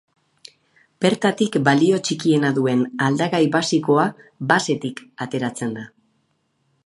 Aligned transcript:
Bertatik 1.05 1.57
balio 1.67 1.99
txikiena 2.07 2.51
duen 2.55 2.81
aldagai 3.09 3.43
basikoa 3.57 4.07
basetik 4.53 5.07
ateratzen 5.27 5.77
da. 5.79 5.87